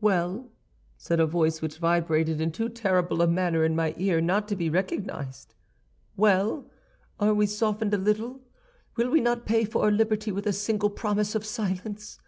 [0.00, 0.48] "'Well,'
[0.96, 4.54] said a voice which vibrated in too terrible a manner in my ear not to
[4.54, 5.56] be recognized,
[6.16, 6.70] 'well!
[7.18, 8.42] Are we softened a little?
[8.96, 12.20] Will we not pay for our liberty with a single promise of silence?